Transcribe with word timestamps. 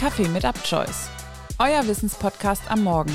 Kaffee 0.00 0.28
mit 0.28 0.44
UpChoice, 0.46 1.10
euer 1.58 1.86
Wissenspodcast 1.86 2.70
am 2.70 2.84
Morgen. 2.84 3.14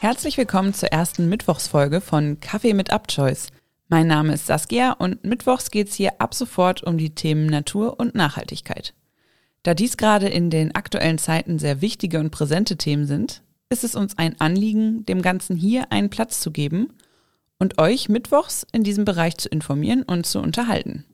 Herzlich 0.00 0.36
willkommen 0.38 0.74
zur 0.74 0.88
ersten 0.88 1.28
Mittwochsfolge 1.28 2.00
von 2.00 2.40
Kaffee 2.40 2.74
mit 2.74 2.92
UpChoice. 2.92 3.50
Mein 3.86 4.08
Name 4.08 4.34
ist 4.34 4.46
Saskia 4.46 4.90
und 4.94 5.22
mittwochs 5.22 5.70
geht 5.70 5.86
es 5.86 5.94
hier 5.94 6.20
ab 6.20 6.34
sofort 6.34 6.82
um 6.82 6.98
die 6.98 7.14
Themen 7.14 7.46
Natur 7.46 8.00
und 8.00 8.16
Nachhaltigkeit. 8.16 8.92
Da 9.62 9.74
dies 9.74 9.96
gerade 9.96 10.26
in 10.26 10.50
den 10.50 10.74
aktuellen 10.74 11.18
Zeiten 11.18 11.60
sehr 11.60 11.80
wichtige 11.80 12.18
und 12.18 12.30
präsente 12.30 12.76
Themen 12.76 13.06
sind, 13.06 13.44
ist 13.68 13.84
es 13.84 13.94
uns 13.94 14.18
ein 14.18 14.40
Anliegen, 14.40 15.06
dem 15.06 15.22
Ganzen 15.22 15.54
hier 15.54 15.92
einen 15.92 16.10
Platz 16.10 16.40
zu 16.40 16.50
geben 16.50 16.88
und 17.60 17.80
euch 17.80 18.08
mittwochs 18.08 18.66
in 18.72 18.82
diesem 18.82 19.04
Bereich 19.04 19.36
zu 19.36 19.48
informieren 19.48 20.02
und 20.02 20.26
zu 20.26 20.40
unterhalten. 20.40 21.04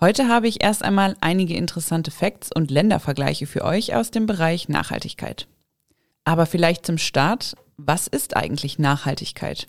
Heute 0.00 0.28
habe 0.28 0.48
ich 0.48 0.62
erst 0.62 0.82
einmal 0.82 1.16
einige 1.20 1.54
interessante 1.54 2.10
Facts 2.10 2.50
und 2.52 2.70
Ländervergleiche 2.70 3.46
für 3.46 3.64
euch 3.64 3.94
aus 3.94 4.10
dem 4.10 4.26
Bereich 4.26 4.68
Nachhaltigkeit. 4.68 5.46
Aber 6.24 6.46
vielleicht 6.46 6.84
zum 6.84 6.98
Start, 6.98 7.54
was 7.76 8.06
ist 8.06 8.36
eigentlich 8.36 8.78
Nachhaltigkeit? 8.78 9.68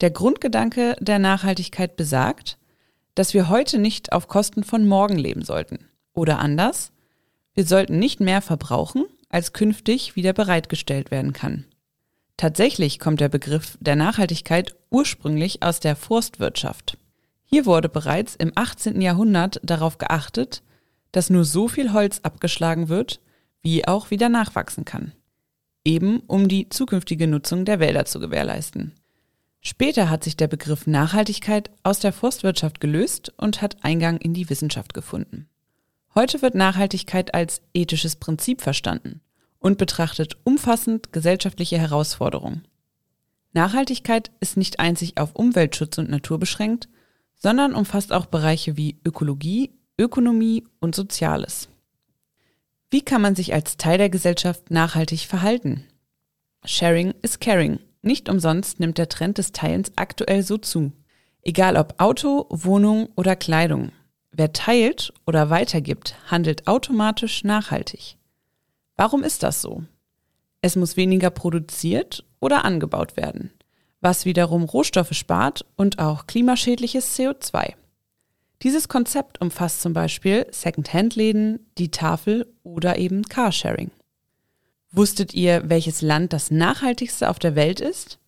Der 0.00 0.10
Grundgedanke 0.10 0.96
der 1.00 1.18
Nachhaltigkeit 1.18 1.96
besagt, 1.96 2.56
dass 3.14 3.34
wir 3.34 3.48
heute 3.48 3.78
nicht 3.78 4.12
auf 4.12 4.28
Kosten 4.28 4.64
von 4.64 4.86
morgen 4.86 5.18
leben 5.18 5.42
sollten. 5.42 5.90
Oder 6.14 6.38
anders, 6.38 6.90
wir 7.54 7.64
sollten 7.64 7.98
nicht 7.98 8.20
mehr 8.20 8.40
verbrauchen, 8.40 9.04
als 9.28 9.52
künftig 9.52 10.16
wieder 10.16 10.32
bereitgestellt 10.32 11.10
werden 11.10 11.32
kann. 11.32 11.66
Tatsächlich 12.36 12.98
kommt 12.98 13.20
der 13.20 13.28
Begriff 13.28 13.76
der 13.80 13.96
Nachhaltigkeit 13.96 14.74
ursprünglich 14.88 15.62
aus 15.62 15.80
der 15.80 15.96
Forstwirtschaft. 15.96 16.96
Hier 17.52 17.66
wurde 17.66 17.88
bereits 17.88 18.36
im 18.36 18.52
18. 18.54 19.00
Jahrhundert 19.00 19.60
darauf 19.64 19.98
geachtet, 19.98 20.62
dass 21.10 21.30
nur 21.30 21.44
so 21.44 21.66
viel 21.66 21.92
Holz 21.92 22.20
abgeschlagen 22.22 22.88
wird, 22.88 23.20
wie 23.60 23.88
auch 23.88 24.12
wieder 24.12 24.28
nachwachsen 24.28 24.84
kann. 24.84 25.12
Eben 25.84 26.20
um 26.28 26.46
die 26.46 26.68
zukünftige 26.68 27.26
Nutzung 27.26 27.64
der 27.64 27.80
Wälder 27.80 28.04
zu 28.04 28.20
gewährleisten. 28.20 28.92
Später 29.60 30.08
hat 30.08 30.22
sich 30.22 30.36
der 30.36 30.46
Begriff 30.46 30.86
Nachhaltigkeit 30.86 31.70
aus 31.82 31.98
der 31.98 32.12
Forstwirtschaft 32.12 32.80
gelöst 32.80 33.32
und 33.36 33.60
hat 33.60 33.82
Eingang 33.82 34.18
in 34.18 34.32
die 34.32 34.48
Wissenschaft 34.48 34.94
gefunden. 34.94 35.48
Heute 36.14 36.42
wird 36.42 36.54
Nachhaltigkeit 36.54 37.34
als 37.34 37.62
ethisches 37.74 38.14
Prinzip 38.14 38.62
verstanden 38.62 39.22
und 39.58 39.76
betrachtet 39.76 40.36
umfassend 40.44 41.12
gesellschaftliche 41.12 41.78
Herausforderungen. 41.78 42.62
Nachhaltigkeit 43.52 44.30
ist 44.38 44.56
nicht 44.56 44.78
einzig 44.78 45.18
auf 45.18 45.34
Umweltschutz 45.34 45.98
und 45.98 46.08
Natur 46.08 46.38
beschränkt, 46.38 46.88
sondern 47.40 47.74
umfasst 47.74 48.12
auch 48.12 48.26
Bereiche 48.26 48.76
wie 48.76 49.00
Ökologie, 49.04 49.72
Ökonomie 49.98 50.64
und 50.78 50.94
Soziales. 50.94 51.68
Wie 52.90 53.02
kann 53.02 53.22
man 53.22 53.34
sich 53.34 53.54
als 53.54 53.76
Teil 53.76 53.98
der 53.98 54.10
Gesellschaft 54.10 54.70
nachhaltig 54.70 55.20
verhalten? 55.20 55.84
Sharing 56.64 57.14
is 57.22 57.40
caring. 57.40 57.80
Nicht 58.02 58.28
umsonst 58.28 58.78
nimmt 58.78 58.98
der 58.98 59.08
Trend 59.08 59.38
des 59.38 59.52
Teilens 59.52 59.92
aktuell 59.96 60.42
so 60.42 60.58
zu. 60.58 60.92
Egal 61.42 61.76
ob 61.76 61.94
Auto, 61.98 62.46
Wohnung 62.50 63.08
oder 63.16 63.36
Kleidung. 63.36 63.92
Wer 64.32 64.52
teilt 64.52 65.12
oder 65.26 65.50
weitergibt, 65.50 66.14
handelt 66.30 66.66
automatisch 66.66 67.44
nachhaltig. 67.44 68.16
Warum 68.96 69.22
ist 69.22 69.42
das 69.42 69.62
so? 69.62 69.84
Es 70.62 70.76
muss 70.76 70.96
weniger 70.96 71.30
produziert 71.30 72.24
oder 72.38 72.64
angebaut 72.64 73.16
werden, 73.16 73.50
was 74.00 74.24
wiederum 74.24 74.64
Rohstoffe 74.64 75.12
spart 75.12 75.64
und 75.76 75.98
auch 75.98 76.26
klimaschädliches 76.26 77.18
CO2. 77.18 77.74
Dieses 78.62 78.88
Konzept 78.88 79.40
umfasst 79.40 79.80
zum 79.80 79.92
Beispiel 79.92 80.46
Second-Hand-Läden, 80.50 81.66
die 81.78 81.90
Tafel 81.90 82.46
oder 82.62 82.98
eben 82.98 83.24
Carsharing. 83.24 83.90
Wusstet 84.92 85.34
ihr, 85.34 85.62
welches 85.68 86.02
Land 86.02 86.32
das 86.32 86.50
nachhaltigste 86.50 87.30
auf 87.30 87.38
der 87.38 87.54
Welt 87.54 87.80
ist? 87.80 88.18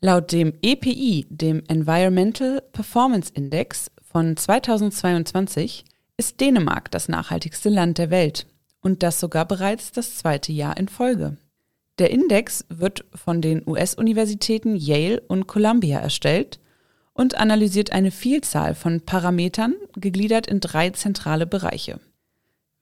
Laut 0.00 0.32
dem 0.32 0.54
EPI, 0.62 1.26
dem 1.30 1.62
Environmental 1.68 2.62
Performance 2.72 3.32
Index, 3.34 3.90
von 4.02 4.36
2022 4.36 5.84
ist 6.16 6.40
Dänemark 6.40 6.90
das 6.90 7.08
nachhaltigste 7.08 7.68
Land 7.68 7.98
der 7.98 8.10
Welt 8.10 8.46
und 8.80 9.02
das 9.02 9.20
sogar 9.20 9.44
bereits 9.44 9.92
das 9.92 10.16
zweite 10.16 10.52
Jahr 10.52 10.76
in 10.76 10.88
Folge. 10.88 11.36
Der 11.98 12.10
Index 12.10 12.64
wird 12.68 13.04
von 13.14 13.40
den 13.40 13.62
US-Universitäten 13.66 14.76
Yale 14.76 15.20
und 15.28 15.46
Columbia 15.46 15.98
erstellt 15.98 16.60
und 17.14 17.36
analysiert 17.36 17.92
eine 17.92 18.10
Vielzahl 18.10 18.74
von 18.74 19.00
Parametern, 19.00 19.74
gegliedert 19.94 20.46
in 20.46 20.60
drei 20.60 20.90
zentrale 20.90 21.46
Bereiche. 21.46 21.98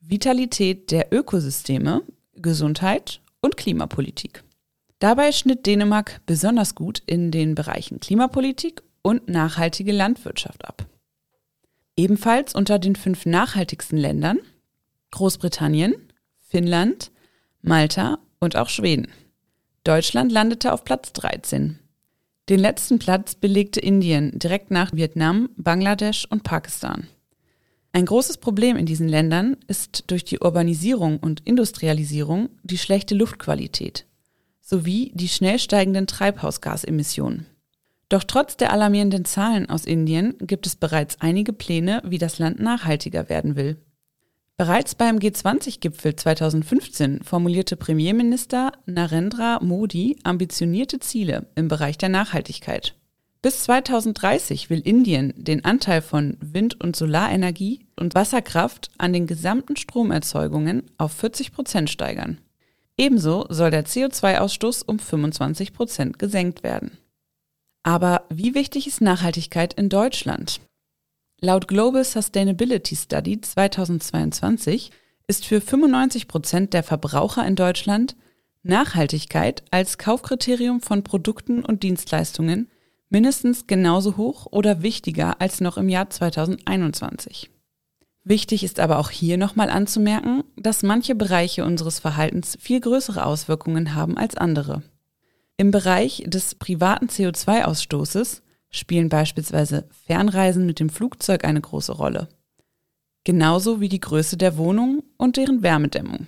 Vitalität 0.01 0.91
der 0.91 1.13
Ökosysteme, 1.13 2.03
Gesundheit 2.35 3.21
und 3.41 3.57
Klimapolitik. 3.57 4.43
Dabei 4.99 5.33
schnitt 5.33 5.67
Dänemark 5.67 6.21
besonders 6.27 6.75
gut 6.75 7.03
in 7.07 7.31
den 7.31 7.55
Bereichen 7.55 8.01
Klimapolitik 8.01 8.83
und 9.03 9.29
nachhaltige 9.29 9.93
Landwirtschaft 9.93 10.65
ab. 10.65 10.87
Ebenfalls 11.97 12.55
unter 12.55 12.79
den 12.81 12.97
fünf 12.97 13.27
nachhaltigsten 13.27 13.99
Ländern 13.99 14.39
Großbritannien, 15.13 15.95
Finnland, 16.41 17.13
Malta 17.63 18.19
und 18.41 18.57
auch 18.57 18.69
Schweden. 18.69 19.09
Deutschland 19.85 20.33
landete 20.33 20.73
auf 20.73 20.85
Platz 20.85 21.13
13. 21.13 21.79
Den 22.49 22.61
letzten 22.61 22.99
Platz 22.99 23.35
belegte 23.35 23.81
Indien 23.81 24.39
direkt 24.39 24.71
nach 24.71 24.93
Vietnam, 24.93 25.49
Bangladesch 25.57 26.27
und 26.29 26.43
Pakistan. 26.43 27.09
Ein 27.93 28.07
großes 28.07 28.39
Problem 28.39 28.77
in 28.77 28.87
diesen 28.87 29.09
Ländern 29.09 29.57
ist 29.69 30.11
durch 30.11 30.25
die 30.25 30.41
Urbanisierung 30.41 31.19
und 31.19 31.41
Industrialisierung 31.47 32.49
die 32.63 32.79
schlechte 32.79 33.15
Luftqualität 33.15 34.07
sowie 34.65 35.13
die 35.15 35.29
schnell 35.29 35.59
steigenden 35.59 36.07
Treibhausgasemissionen. 36.07 37.47
Doch 38.09 38.25
trotz 38.25 38.57
der 38.57 38.73
alarmierenden 38.73 39.25
Zahlen 39.25 39.69
aus 39.69 39.85
Indien 39.85 40.35
gibt 40.39 40.67
es 40.67 40.77
bereits 40.77 41.21
einige 41.21 41.53
Pläne, 41.53 42.03
wie 42.05 42.19
das 42.19 42.39
Land 42.39 42.61
nachhaltiger 42.61 43.29
werden 43.29 43.57
will. 43.57 43.77
Bereits 44.57 44.95
beim 44.95 45.19
G20-Gipfel 45.19 46.15
2015 46.15 47.25
formulierte 47.25 47.77
Premierminister 47.77 48.71
Narendra 48.87 49.59
Modi 49.61 50.17
ambitionierte 50.23 51.01
Ziele 51.01 51.49
im 51.57 51.67
Bereich 51.67 51.99
der 51.99 52.09
Nachhaltigkeit. 52.09 52.95
Bis 53.43 53.65
2030 53.65 54.71
will 54.71 54.79
Indien 54.79 55.35
den 55.37 55.65
Anteil 55.65 56.03
von 56.03 56.37
Wind- 56.41 56.81
und 56.81 56.95
Solarenergie 56.95 57.81
und 57.97 58.15
Wasserkraft 58.15 58.93
an 58.97 59.13
den 59.13 59.27
gesamten 59.27 59.75
Stromerzeugungen 59.75 60.85
auf 60.99 61.11
40 61.13 61.51
Prozent 61.53 61.91
steigern. 61.91 62.39
Ebenso 62.97 63.47
soll 63.51 63.73
der 63.73 63.85
CO2-Ausstoß 63.85 64.85
um 64.87 65.01
25 65.01 65.73
Prozent 65.73 66.21
gesenkt 66.21 66.63
werden. 66.63 66.97
Aber 67.83 68.23
wie 68.31 68.55
wichtig 68.55 68.87
ist 68.87 69.01
Nachhaltigkeit 69.01 69.75
in 69.75 69.89
Deutschland? 69.89 70.61
Laut 71.41 71.69
Global 71.69 72.05
Sustainability 72.05 72.97
Study 72.97 73.41
2022 73.41 74.91
ist 75.27 75.45
für 75.45 75.61
95 75.61 76.29
Prozent 76.29 76.73
der 76.73 76.83
Verbraucher 76.83 77.47
in 77.47 77.57
Deutschland 77.57 78.17
Nachhaltigkeit 78.63 79.63
als 79.71 79.99
Kaufkriterium 79.99 80.81
von 80.81 81.05
Produkten 81.05 81.65
und 81.65 81.83
Dienstleistungen 81.83 82.71
mindestens 83.11 83.67
genauso 83.67 84.17
hoch 84.17 84.47
oder 84.51 84.83
wichtiger 84.83 85.41
als 85.41 85.61
noch 85.61 85.77
im 85.77 85.89
Jahr 85.89 86.09
2021. 86.09 87.51
Wichtig 88.25 88.65
ist 88.65 88.81
aber 88.81 88.99
auch 88.99 89.11
hier 89.11 89.37
nochmal 89.37 89.69
anzumerken, 89.69 90.45
dass 90.57 90.83
manche 90.83 91.15
Bereiche 91.15 91.65
unseres 91.65 91.99
Verhaltens 91.99 92.57
viel 92.59 92.81
größere 92.81 93.27
Auswirkungen 93.27 93.95
haben 93.95 94.17
als 94.17 94.37
andere. 94.37 94.83
Im 95.59 95.71
Bereich 95.71 96.25
des 96.27 96.55
privaten 96.55 97.07
CO2-Ausstoßes 97.07 98.41
spielen 98.75 99.09
beispielsweise 99.09 99.89
Fernreisen 100.07 100.67
mit 100.67 100.81
dem 100.81 100.91
Flugzeug 100.91 101.45
eine 101.45 101.61
große 101.61 101.93
Rolle. 101.93 102.29
Genauso 103.25 103.81
wie 103.81 103.89
die 103.89 104.01
Größe 104.01 104.37
der 104.37 104.57
Wohnung 104.57 105.03
und 105.17 105.37
deren 105.37 105.63
Wärmedämmung. 105.63 106.27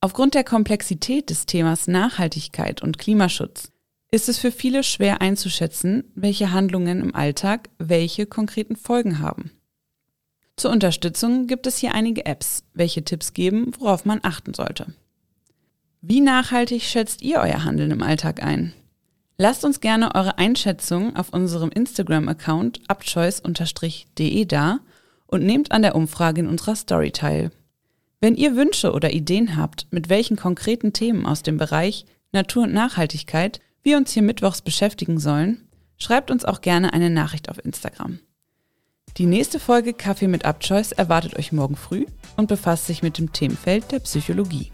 Aufgrund 0.00 0.34
der 0.34 0.44
Komplexität 0.44 1.30
des 1.30 1.46
Themas 1.46 1.86
Nachhaltigkeit 1.86 2.82
und 2.82 2.98
Klimaschutz 2.98 3.72
ist 4.10 4.28
es 4.28 4.38
für 4.38 4.50
viele 4.52 4.82
schwer 4.82 5.20
einzuschätzen, 5.20 6.04
welche 6.14 6.52
Handlungen 6.52 7.00
im 7.00 7.14
Alltag 7.14 7.68
welche 7.78 8.26
konkreten 8.26 8.76
Folgen 8.76 9.18
haben. 9.18 9.50
Zur 10.56 10.70
Unterstützung 10.70 11.46
gibt 11.46 11.66
es 11.66 11.78
hier 11.78 11.94
einige 11.94 12.26
Apps, 12.26 12.64
welche 12.74 13.04
Tipps 13.04 13.32
geben, 13.32 13.72
worauf 13.78 14.04
man 14.04 14.20
achten 14.22 14.54
sollte. 14.54 14.86
Wie 16.00 16.20
nachhaltig 16.20 16.82
schätzt 16.82 17.22
ihr 17.22 17.38
euer 17.40 17.64
Handeln 17.64 17.90
im 17.90 18.02
Alltag 18.02 18.42
ein? 18.42 18.72
Lasst 19.40 19.64
uns 19.64 19.78
gerne 19.78 20.16
eure 20.16 20.36
Einschätzung 20.36 21.14
auf 21.14 21.32
unserem 21.32 21.70
Instagram-Account 21.70 22.80
upchoice-de 22.88 24.44
da 24.46 24.80
und 25.28 25.44
nehmt 25.44 25.70
an 25.70 25.82
der 25.82 25.94
Umfrage 25.94 26.40
in 26.40 26.48
unserer 26.48 26.74
Story 26.74 27.12
teil. 27.12 27.52
Wenn 28.20 28.34
ihr 28.34 28.56
Wünsche 28.56 28.92
oder 28.92 29.12
Ideen 29.12 29.56
habt, 29.56 29.86
mit 29.92 30.08
welchen 30.08 30.36
konkreten 30.36 30.92
Themen 30.92 31.24
aus 31.24 31.44
dem 31.44 31.56
Bereich 31.56 32.04
Natur 32.32 32.64
und 32.64 32.72
Nachhaltigkeit 32.72 33.60
wir 33.84 33.96
uns 33.96 34.10
hier 34.10 34.22
mittwochs 34.22 34.60
beschäftigen 34.60 35.20
sollen, 35.20 35.68
schreibt 35.98 36.32
uns 36.32 36.44
auch 36.44 36.60
gerne 36.60 36.92
eine 36.92 37.08
Nachricht 37.08 37.48
auf 37.48 37.64
Instagram. 37.64 38.18
Die 39.18 39.26
nächste 39.26 39.60
Folge 39.60 39.94
Kaffee 39.94 40.26
mit 40.26 40.44
Abchoice 40.44 40.90
erwartet 40.90 41.36
euch 41.38 41.52
morgen 41.52 41.76
früh 41.76 42.06
und 42.36 42.48
befasst 42.48 42.86
sich 42.86 43.04
mit 43.04 43.18
dem 43.18 43.32
Themenfeld 43.32 43.92
der 43.92 44.00
Psychologie. 44.00 44.72